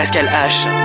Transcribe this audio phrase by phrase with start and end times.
[0.00, 0.79] Pascal H.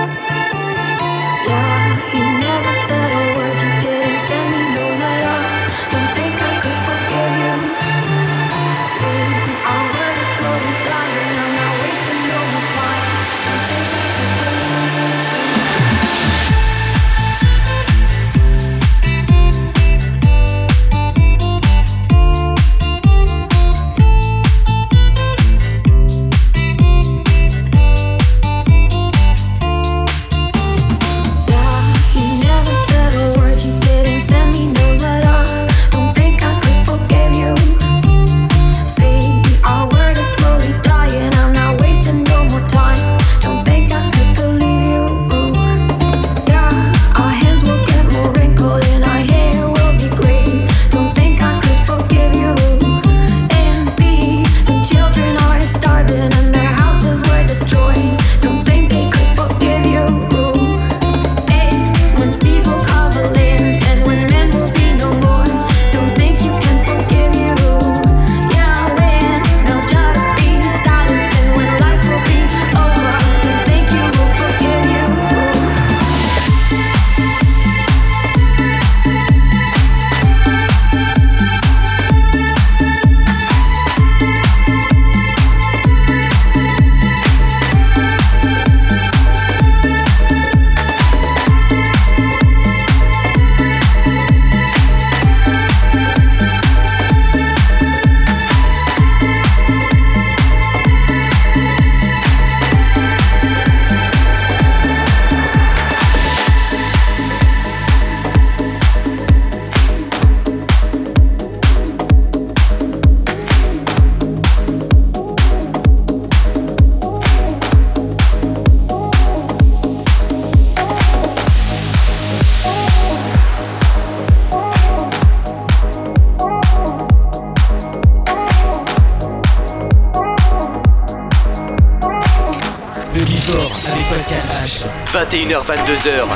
[135.96, 136.35] 22h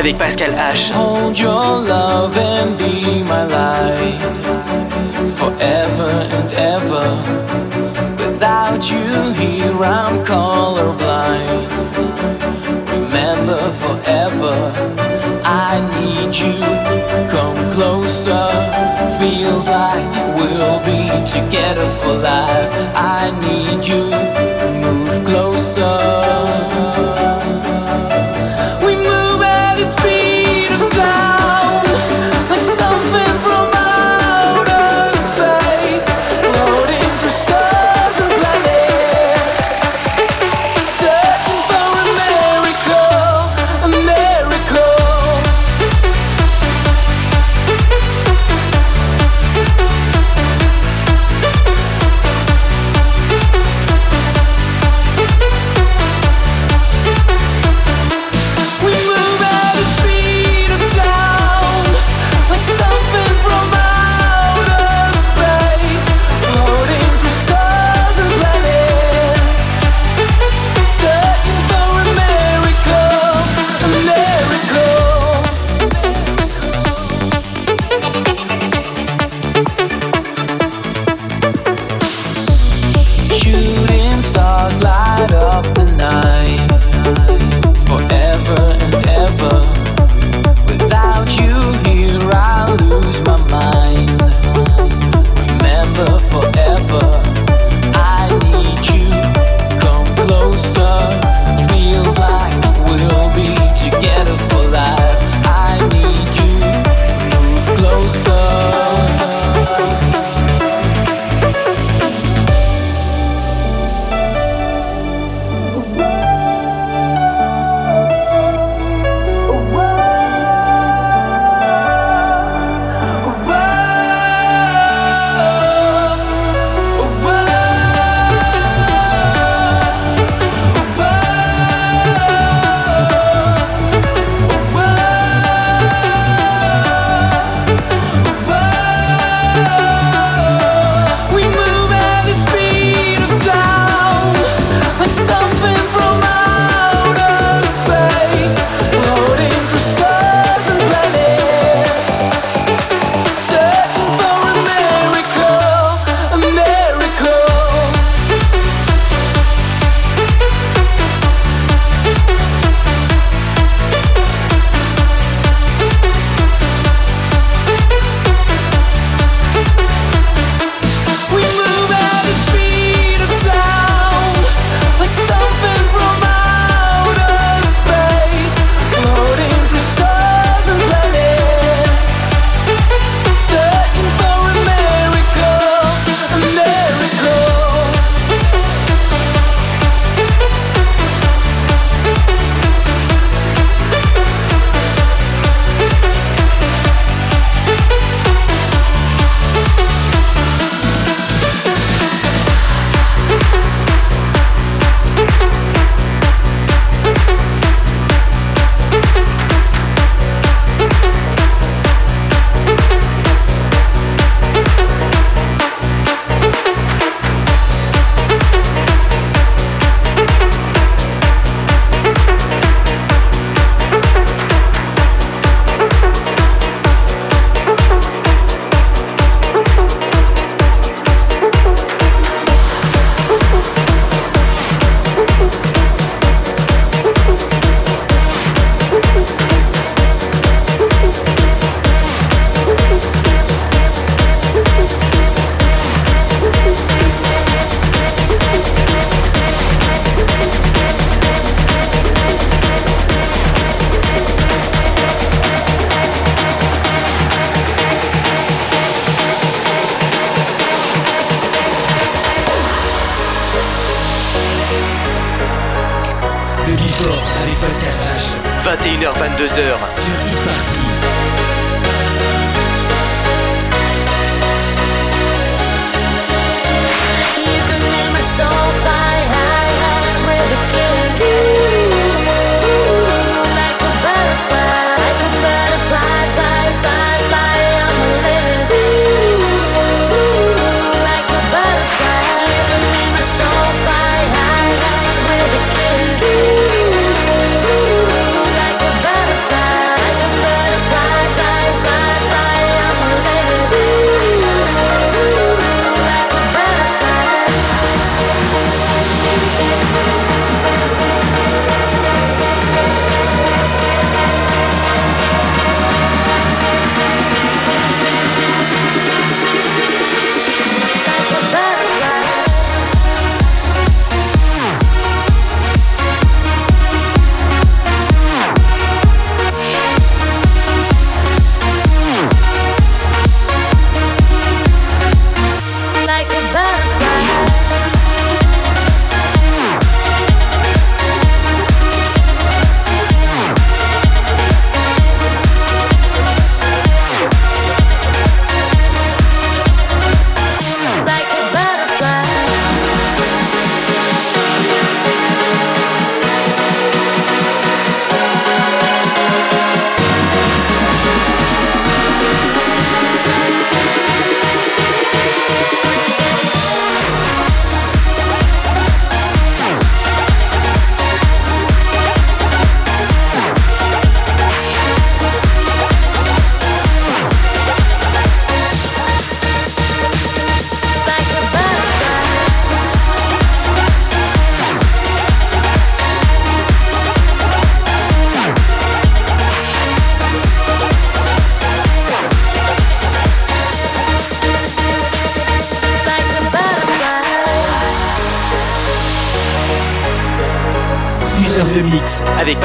[0.00, 0.92] avec Pascal H.
[0.92, 4.18] Hold your love and be my light
[5.36, 7.06] forever and ever.
[8.16, 11.68] Without you here, I'm colorblind.
[12.90, 14.72] Remember forever,
[15.44, 16.56] I need you.
[17.28, 18.48] Come closer,
[19.18, 22.70] feels like we'll be together for life.
[22.96, 24.04] I need you,
[24.80, 26.89] move closer.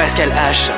[0.06, 0.75] Pascal H.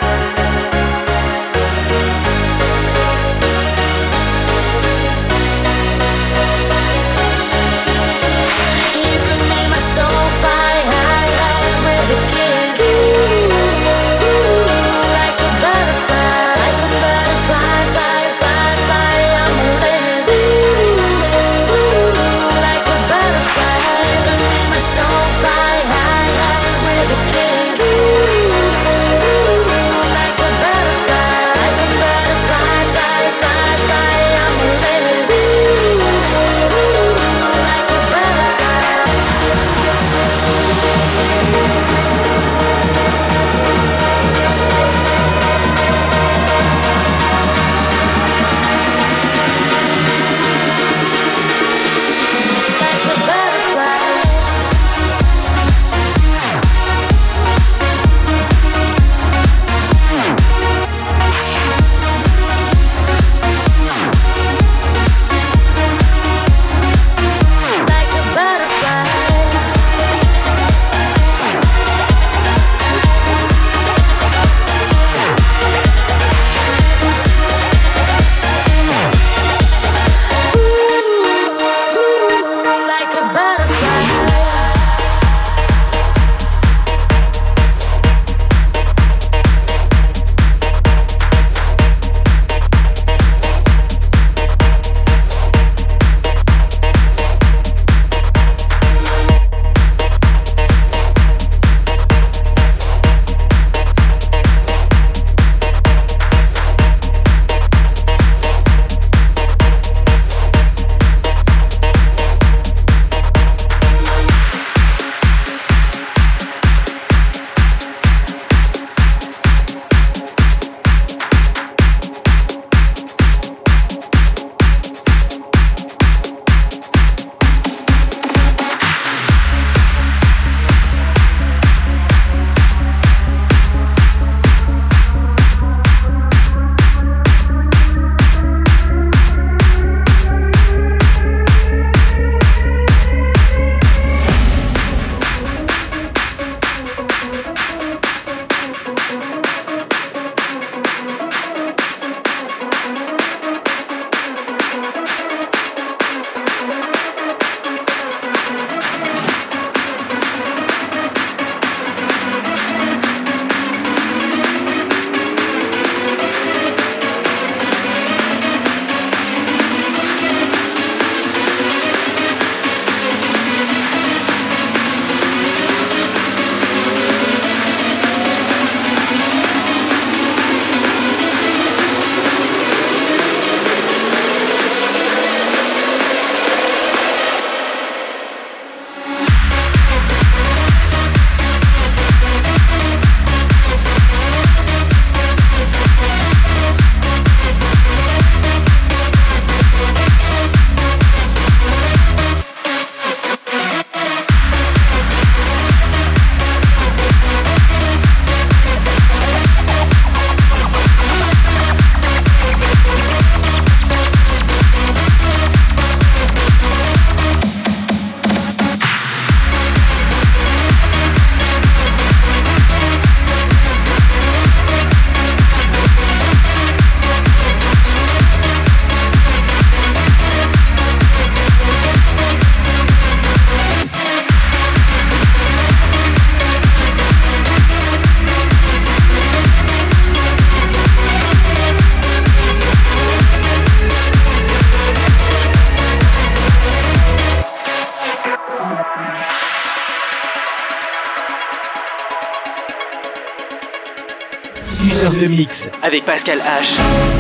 [255.83, 257.18] avec Pascal H.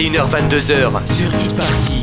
[0.00, 1.99] 21h-22h sur e-party.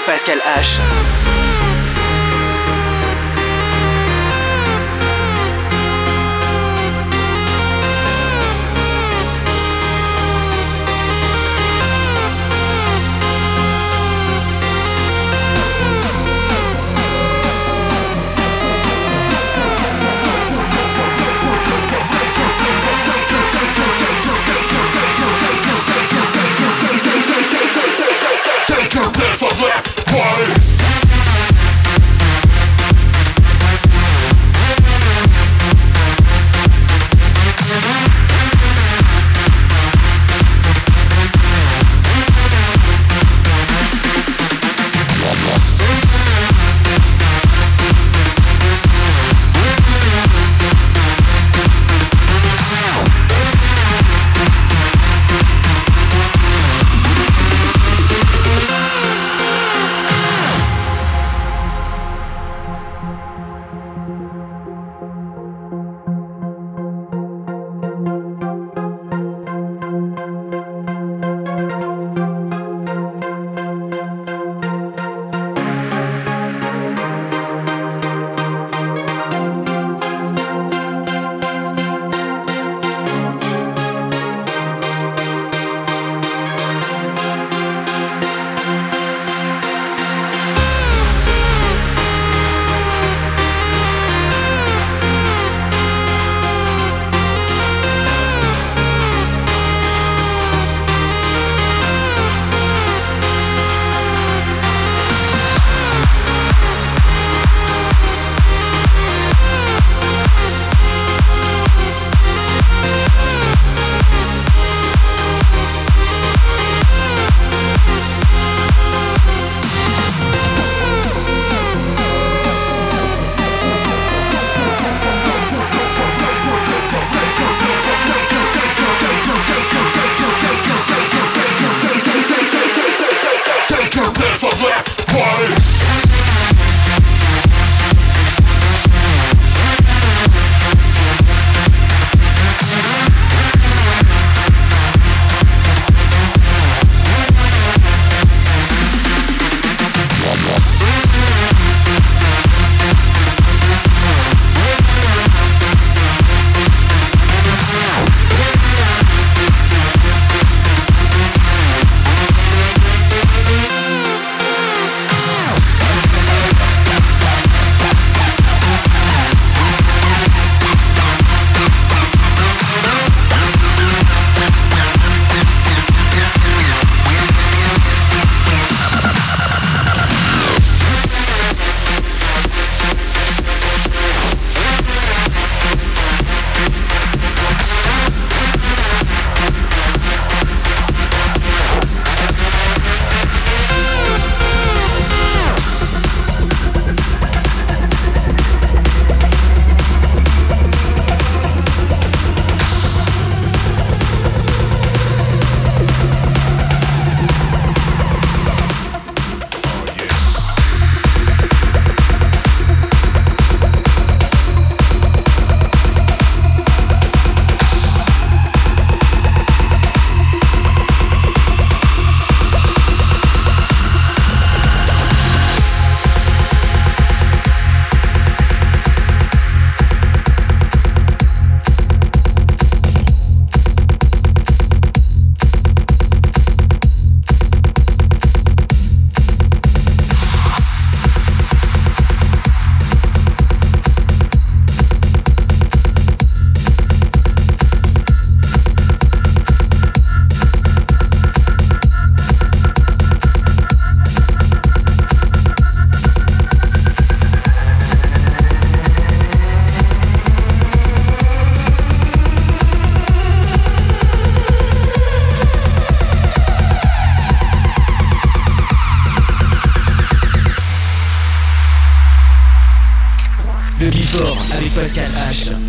[0.00, 1.37] Pascal H.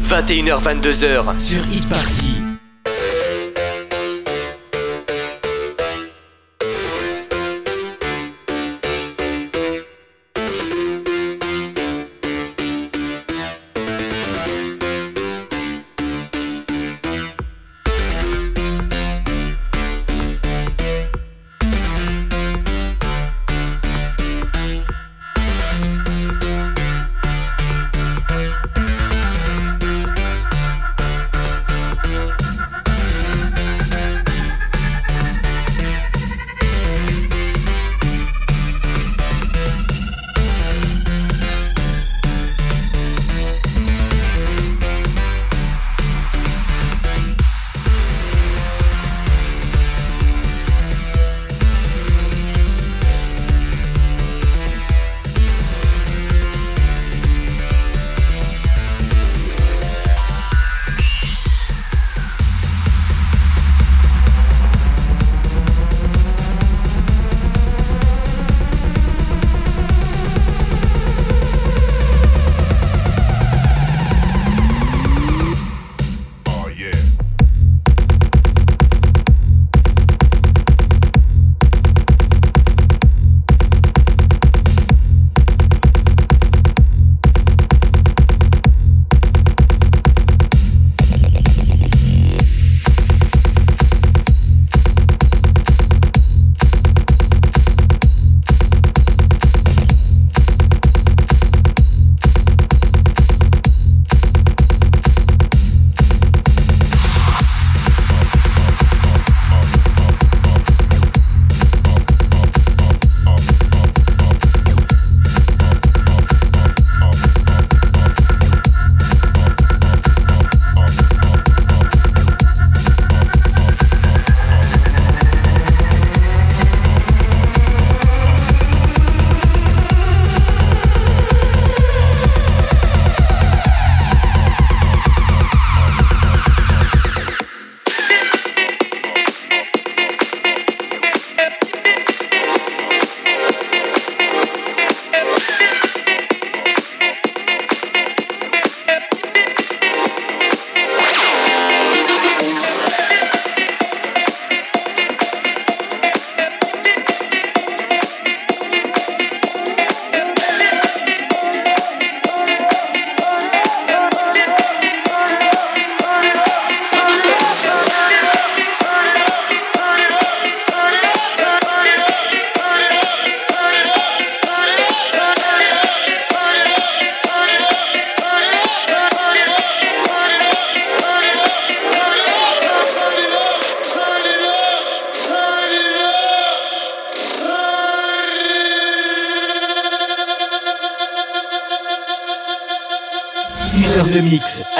[0.07, 2.28] 21h22h sur Hit Party.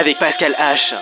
[0.10, 0.96] Avec Pascal H.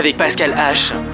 [0.00, 1.09] avec Pascal H.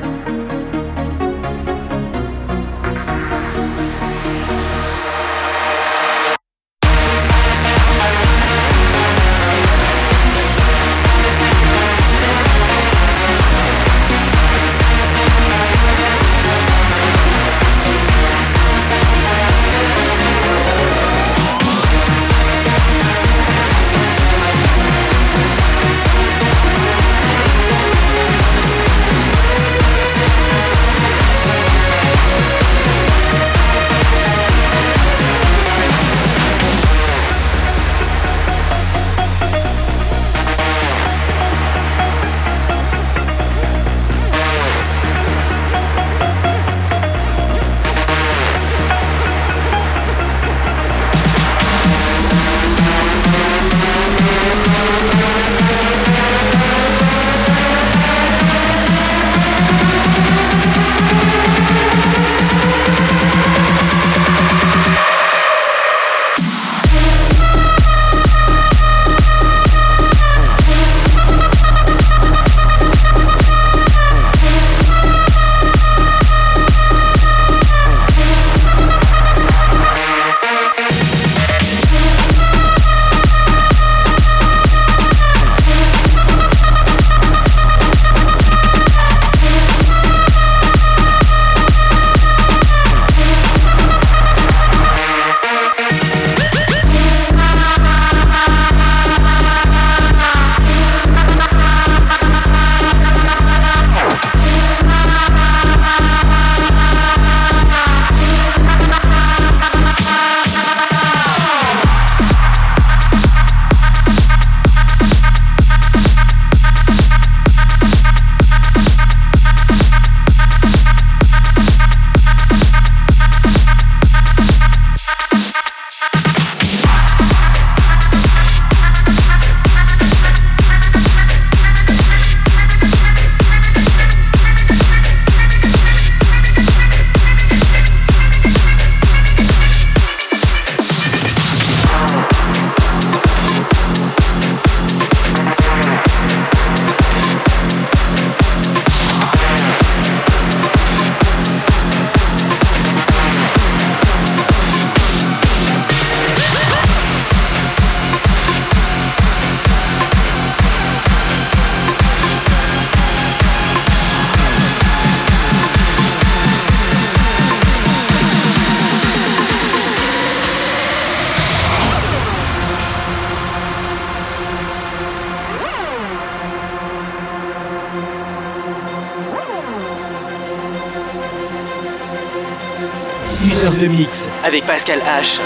[184.44, 185.40] avec Pascal H.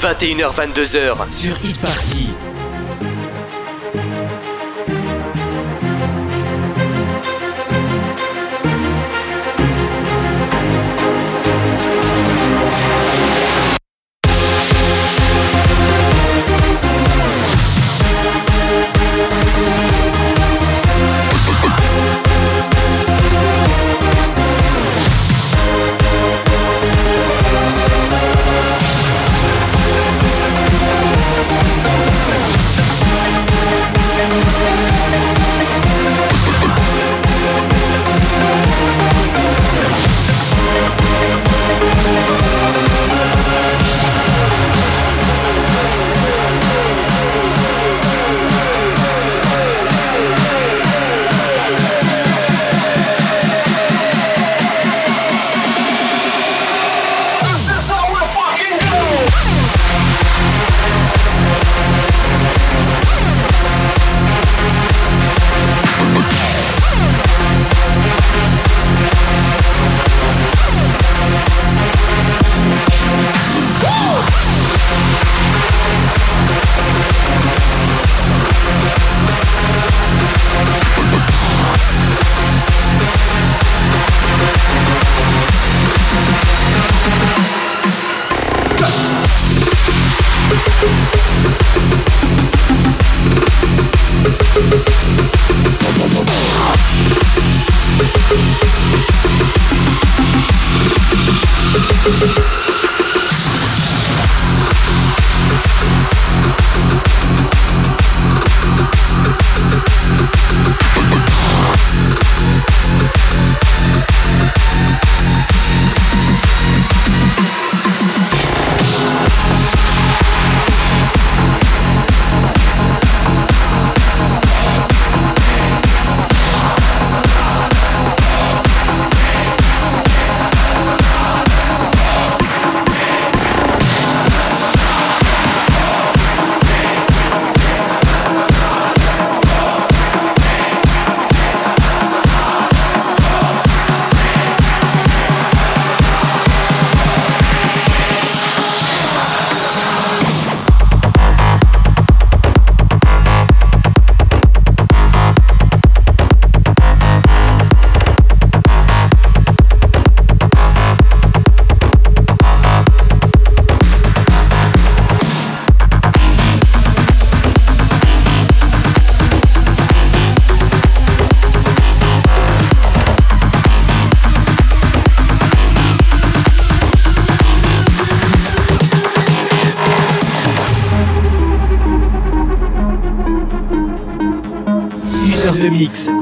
[0.00, 2.49] 21h-22h sur Hit Party.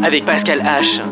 [0.03, 1.03] Avec Pascal H.